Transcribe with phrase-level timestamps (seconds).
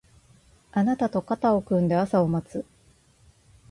[0.71, 2.65] あなたと肩を組んで朝を待つ